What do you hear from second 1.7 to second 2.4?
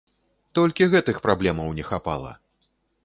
не хапала.